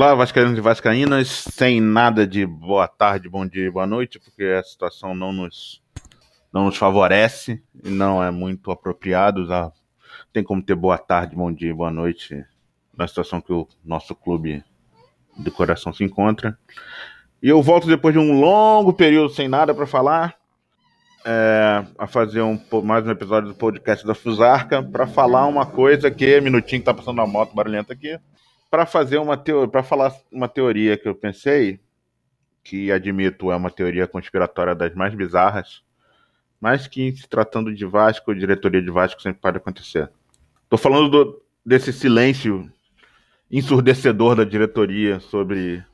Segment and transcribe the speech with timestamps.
[0.00, 4.44] Olá, Vascaínos e Vascaínas, sem nada de boa tarde, bom dia e boa noite, porque
[4.44, 5.82] a situação não nos,
[6.50, 9.46] não nos favorece e não é muito apropriado.
[9.46, 9.70] Já
[10.32, 12.42] tem como ter boa tarde, bom dia e boa noite
[12.96, 14.64] na situação que o nosso clube
[15.36, 16.58] de coração se encontra.
[17.42, 20.34] E eu volto depois de um longo período sem nada para falar,
[21.26, 26.10] é, a fazer um, mais um episódio do podcast da Fusarca para falar uma coisa
[26.10, 28.18] que, minutinho que tá passando a moto barulhenta aqui
[28.70, 31.80] para fazer uma teoria, para falar uma teoria que eu pensei,
[32.62, 35.82] que admito é uma teoria conspiratória das mais bizarras,
[36.60, 40.08] mas que se tratando de Vasco, diretoria de Vasco sempre pode acontecer.
[40.68, 42.70] Tô falando do, desse silêncio
[43.50, 45.84] ensurdecedor da diretoria sobre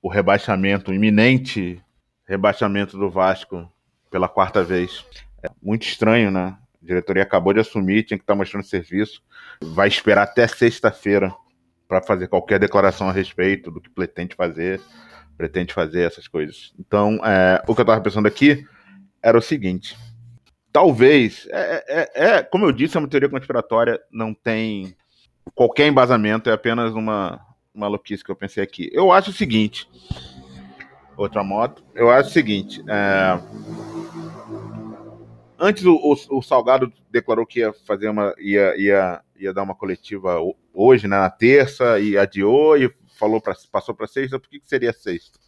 [0.00, 1.82] o rebaixamento, o iminente
[2.26, 3.68] rebaixamento do Vasco
[4.10, 5.04] pela quarta vez.
[5.42, 6.56] É muito estranho, né?
[6.80, 9.22] A diretoria acabou de assumir, tinha que estar mostrando serviço.
[9.60, 11.34] Vai esperar até sexta-feira
[11.88, 14.80] para fazer qualquer declaração a respeito do que pretende fazer,
[15.36, 16.72] pretende fazer essas coisas.
[16.78, 18.66] Então, é, o que eu estava pensando aqui
[19.22, 19.96] era o seguinte:
[20.72, 24.96] talvez, é, é, é, como eu disse, é uma teoria conspiratória, não tem
[25.54, 27.40] qualquer embasamento, é apenas uma
[27.72, 28.90] maluquice que eu pensei aqui.
[28.92, 29.88] Eu acho o seguinte:
[31.16, 32.82] outra moto, eu acho o seguinte.
[32.88, 33.40] É,
[35.58, 38.34] antes o, o, o, Salgado declarou que ia fazer uma.
[38.38, 40.38] ia, ia, ia dar uma coletiva
[40.74, 44.38] hoje, né, na terça, e adiou e falou pra, passou para sexta.
[44.38, 45.38] Por que, que seria sexta?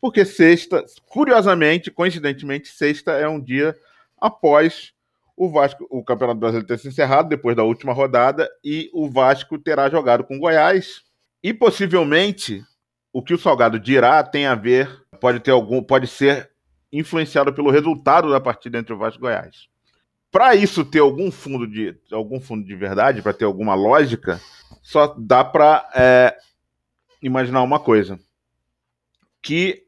[0.00, 3.76] Porque sexta, curiosamente, coincidentemente, sexta é um dia
[4.18, 4.92] após
[5.36, 9.58] o Vasco, o Campeonato Brasileiro ter se encerrado depois da última rodada e o Vasco
[9.58, 11.02] terá jogado com Goiás
[11.42, 12.62] e possivelmente
[13.12, 16.50] o que o Salgado dirá tem a ver, pode ter algum, pode ser
[16.92, 19.70] influenciado pelo resultado da partida entre o Vasco e Goiás
[20.30, 24.40] para isso ter algum fundo de algum fundo de verdade, para ter alguma lógica,
[24.82, 26.36] só dá para é,
[27.20, 28.18] imaginar uma coisa
[29.42, 29.86] que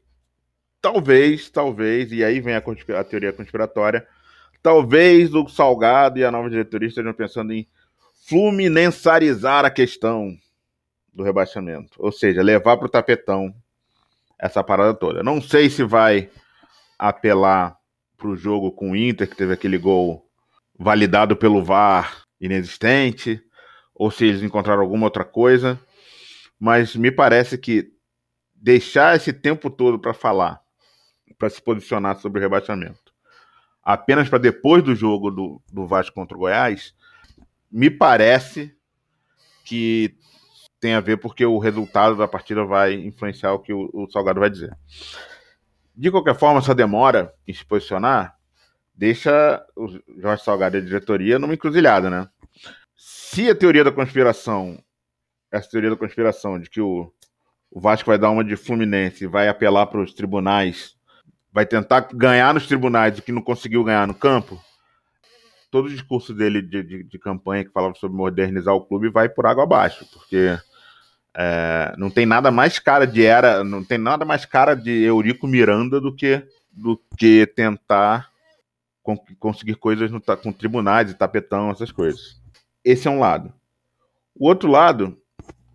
[0.80, 2.62] talvez, talvez, e aí vem a,
[2.98, 4.06] a, teoria conspiratória,
[4.60, 7.68] talvez o Salgado e a nova diretoria estejam pensando em
[8.26, 10.36] fluminensarizar a questão
[11.12, 13.54] do rebaixamento, ou seja, levar para o tapetão
[14.38, 15.22] essa parada toda.
[15.22, 16.30] Não sei se vai
[16.98, 17.76] apelar
[18.16, 20.28] para o jogo com o Inter, que teve aquele gol
[20.78, 23.42] validado pelo VAR inexistente,
[23.94, 25.78] ou se eles encontraram alguma outra coisa.
[26.58, 27.92] Mas me parece que
[28.54, 30.60] deixar esse tempo todo para falar,
[31.38, 33.12] para se posicionar sobre o rebaixamento,
[33.82, 36.94] apenas para depois do jogo do, do Vasco contra o Goiás,
[37.70, 38.76] me parece
[39.64, 40.16] que
[40.78, 44.40] tem a ver porque o resultado da partida vai influenciar o que o, o Salgado
[44.40, 44.76] vai dizer.
[45.94, 48.36] De qualquer forma, essa demora em se posicionar
[48.94, 49.88] deixa o
[50.18, 52.28] Jorge Salgado e a diretoria numa encruzilhada, né?
[52.96, 54.78] Se a teoria da conspiração,
[55.50, 57.12] essa teoria da conspiração de que o,
[57.70, 60.94] o Vasco vai dar uma de Fluminense, vai apelar para os tribunais,
[61.52, 64.62] vai tentar ganhar nos tribunais o que não conseguiu ganhar no campo,
[65.70, 69.28] todo o discurso dele de, de, de campanha que falava sobre modernizar o clube vai
[69.28, 70.58] por água abaixo, porque
[71.34, 75.48] é, não tem nada mais cara de era, não tem nada mais cara de Eurico
[75.48, 78.31] Miranda do que do que tentar
[79.38, 82.40] conseguir coisas no, com tribunais e tapetão, essas coisas.
[82.84, 83.52] Esse é um lado.
[84.34, 85.18] O outro lado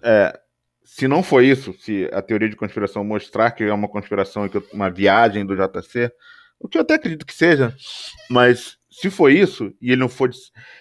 [0.02, 0.40] é,
[0.84, 4.50] se não for isso, se a teoria de conspiração mostrar que é uma conspiração e
[4.50, 6.12] que uma viagem do JC,
[6.58, 7.76] o que eu até acredito que seja,
[8.30, 10.32] mas se for isso e ele não for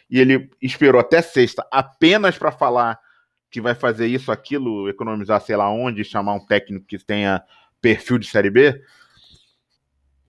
[0.08, 2.98] e ele esperou até sexta apenas para falar
[3.50, 7.42] que vai fazer isso, aquilo, economizar sei lá onde, chamar um técnico que tenha
[7.80, 8.80] perfil de série B,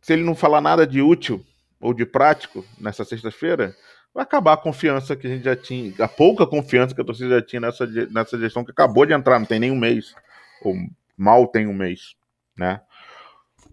[0.01, 1.45] se ele não falar nada de útil
[1.79, 3.75] ou de prático nessa sexta-feira,
[4.13, 7.39] vai acabar a confiança que a gente já tinha, a pouca confiança que a torcida
[7.39, 10.15] já tinha nessa, nessa gestão que acabou de entrar, não tem nem um mês,
[10.61, 10.75] ou
[11.15, 12.15] mal tem um mês,
[12.57, 12.81] né?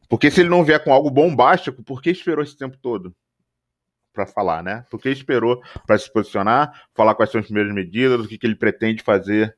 [0.09, 3.15] Porque se ele não vier com algo bombástico, por que esperou esse tempo todo
[4.13, 4.85] para falar, né?
[4.91, 8.47] Por que esperou para se posicionar, falar quais são as primeiras medidas, o que, que
[8.47, 9.55] ele pretende fazer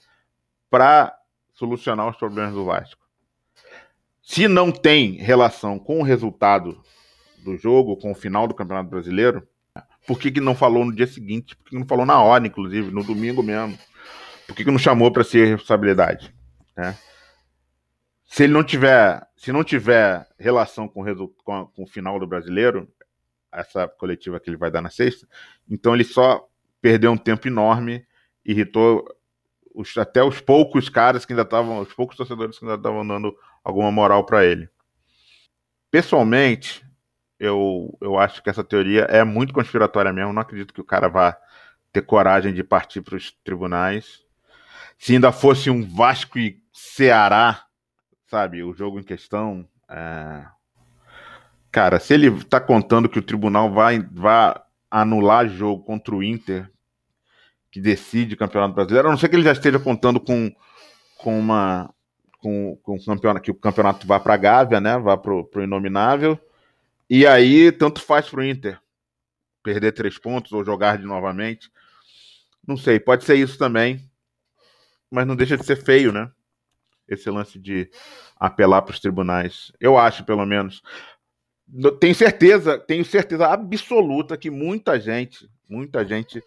[0.70, 1.14] para
[1.52, 3.06] solucionar os problemas do Vasco?
[4.22, 6.82] Se não tem relação com o resultado
[7.46, 9.46] do jogo, com o final do Campeonato Brasileiro,
[10.06, 11.56] por que, que não falou no dia seguinte?
[11.56, 13.78] Por que não falou na hora, inclusive, no domingo mesmo?
[14.46, 16.32] Por que, que não chamou para ser responsabilidade?
[16.76, 16.96] Né?
[18.24, 21.02] Se ele não tiver, se não tiver relação com,
[21.42, 22.88] com, a, com o final do brasileiro,
[23.52, 25.26] essa coletiva que ele vai dar na sexta,
[25.68, 26.46] então ele só
[26.80, 28.06] perdeu um tempo enorme,
[28.44, 29.04] irritou
[29.74, 33.36] os, até os poucos caras que ainda estavam, os poucos torcedores que ainda estavam dando
[33.64, 34.68] alguma moral para ele.
[35.90, 36.85] Pessoalmente,
[37.38, 40.32] eu, eu acho que essa teoria é muito conspiratória mesmo.
[40.32, 41.36] Não acredito que o cara vá
[41.92, 44.22] ter coragem de partir para os tribunais.
[44.98, 47.64] se ainda fosse um Vasco e Ceará,
[48.26, 49.66] sabe, o jogo em questão.
[49.88, 50.44] É...
[51.70, 54.54] Cara, se ele tá contando que o tribunal vai, vai
[54.90, 56.70] anular jogo contra o Inter,
[57.70, 60.50] que decide o Campeonato Brasileiro, a não ser que ele já esteja contando com,
[61.18, 61.92] com uma.
[62.40, 64.98] Com, com o campeonato, que o campeonato vá para a Gávea, né?
[64.98, 66.38] Vá pro, pro Inominável.
[67.08, 68.80] E aí, tanto faz pro Inter
[69.62, 71.70] perder três pontos ou jogar de novamente.
[72.66, 74.08] Não sei, pode ser isso também.
[75.10, 76.30] Mas não deixa de ser feio, né?
[77.08, 77.90] Esse lance de
[78.36, 79.72] apelar para os tribunais.
[79.80, 80.82] Eu acho, pelo menos.
[82.00, 86.42] Tenho certeza, tenho certeza absoluta que muita gente, muita gente,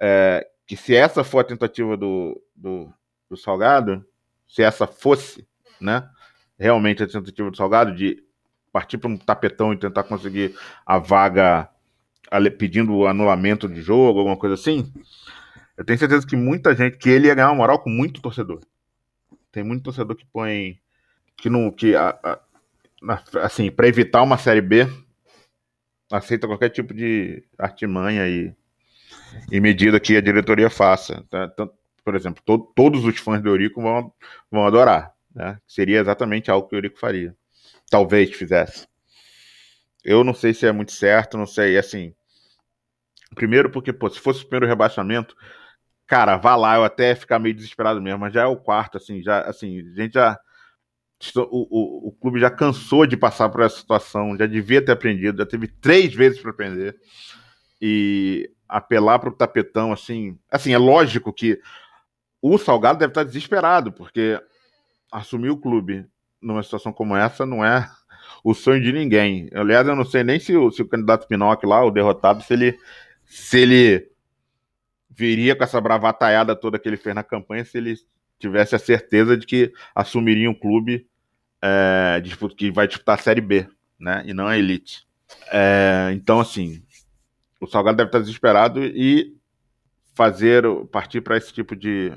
[0.00, 2.92] é, que se essa for a tentativa do, do,
[3.30, 4.04] do Salgado,
[4.46, 5.46] se essa fosse,
[5.80, 6.08] né,
[6.58, 8.25] realmente a tentativa do Salgado de
[8.76, 11.66] partir para um tapetão e tentar conseguir a vaga
[12.58, 14.92] pedindo o anulamento de jogo, alguma coisa assim,
[15.78, 18.60] eu tenho certeza que muita gente, que ele ia ganhar uma moral com muito torcedor.
[19.50, 20.78] Tem muito torcedor que põe,
[21.38, 22.38] que não, que a, a,
[23.40, 24.86] assim, para evitar uma série B,
[26.12, 28.54] aceita qualquer tipo de artimanha e,
[29.50, 31.24] e medida que a diretoria faça.
[31.30, 31.48] Tá?
[31.50, 31.72] Então,
[32.04, 34.12] por exemplo, to, todos os fãs do Eurico vão,
[34.50, 35.14] vão adorar.
[35.34, 35.58] Né?
[35.66, 37.34] Seria exatamente algo que o Eurico faria.
[37.90, 38.86] Talvez fizesse.
[40.04, 41.76] Eu não sei se é muito certo, não sei.
[41.76, 42.14] Assim,
[43.34, 45.36] primeiro porque, pô, se fosse o primeiro rebaixamento,
[46.06, 49.22] cara, vá lá, eu até ficar meio desesperado mesmo, mas já é o quarto, assim,
[49.22, 50.38] já, assim, a gente já.
[51.34, 55.38] O, o, o clube já cansou de passar por essa situação, já devia ter aprendido,
[55.38, 56.96] já teve três vezes para aprender.
[57.80, 60.38] E apelar para o tapetão, assim.
[60.50, 61.60] Assim, é lógico que
[62.40, 64.40] o Salgado deve estar desesperado, porque
[65.10, 66.06] assumir o clube
[66.46, 67.90] numa situação como essa não é
[68.44, 69.50] o sonho de ninguém.
[69.52, 72.52] Aliás, eu não sei nem se o, se o candidato Pinocchio lá, o derrotado, se
[72.52, 72.78] ele,
[73.24, 74.08] se ele
[75.10, 77.96] viria com essa bravataiada toda que ele fez na campanha, se ele
[78.38, 81.08] tivesse a certeza de que assumiria um clube
[81.60, 82.22] é,
[82.56, 83.66] que vai disputar a Série B,
[83.98, 84.22] né?
[84.24, 85.06] E não a Elite.
[85.50, 86.82] É, então, assim,
[87.60, 89.34] o Salgado deve estar desesperado e
[90.14, 92.12] fazer partir para esse tipo de,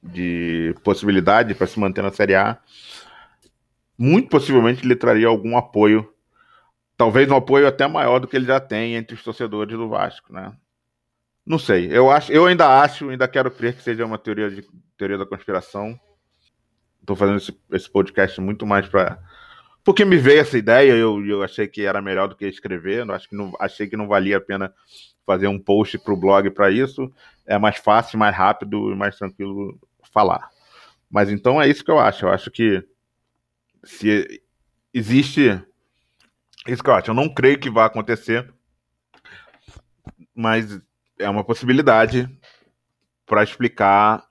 [0.00, 2.60] de possibilidade para se manter na Série A
[3.98, 6.08] muito possivelmente ele traria algum apoio,
[6.96, 10.32] talvez um apoio até maior do que ele já tem entre os torcedores do Vasco,
[10.32, 10.54] né?
[11.44, 14.64] Não sei, eu acho, eu ainda acho, ainda quero crer que seja uma teoria de
[14.96, 15.98] teoria da conspiração.
[17.00, 19.18] Estou fazendo esse, esse, podcast muito mais para
[19.82, 23.14] porque me veio essa ideia, eu, eu achei que era melhor do que escrever, eu
[23.14, 24.70] acho que não, achei que não valia a pena
[25.24, 27.10] fazer um post para o blog para isso.
[27.46, 29.78] É mais fácil, mais rápido e mais tranquilo
[30.12, 30.50] falar.
[31.10, 32.26] Mas então é isso que eu acho.
[32.26, 32.84] Eu acho que
[33.84, 34.42] se
[34.92, 35.62] existe.
[36.66, 37.10] Isso que eu acho.
[37.10, 38.52] Eu não creio que vá acontecer,
[40.34, 40.80] mas
[41.18, 42.28] é uma possibilidade
[43.24, 44.24] para explicar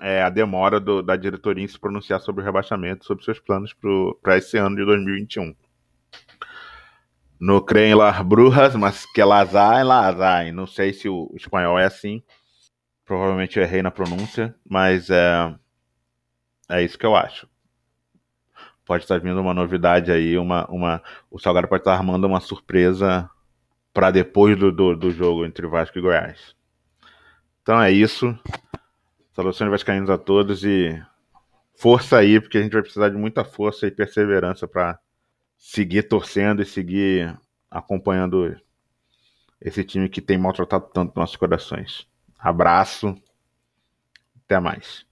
[0.00, 3.74] é, a demora do, da diretoria em se pronunciar sobre o rebaixamento, sobre seus planos
[4.20, 5.54] para esse ano de 2021.
[7.38, 10.52] No creem las brujas, mas que las hay, las hay.
[10.52, 12.22] Não sei se o espanhol é assim.
[13.04, 15.54] Provavelmente eu errei na pronúncia, mas é,
[16.70, 17.51] é isso que eu acho
[18.92, 23.26] pode estar vindo uma novidade aí, uma, uma, o Salgado pode estar armando uma surpresa
[23.90, 26.54] para depois do, do, do, jogo entre Vasco e Goiás.
[27.62, 28.38] Então é isso.
[29.32, 31.02] Saudações vascaínos a todos e
[31.74, 34.98] força aí, porque a gente vai precisar de muita força e perseverança para
[35.56, 37.34] seguir torcendo e seguir
[37.70, 38.54] acompanhando
[39.58, 42.06] esse time que tem maltratado tanto nossos corações.
[42.38, 43.16] Abraço,
[44.44, 45.06] até mais.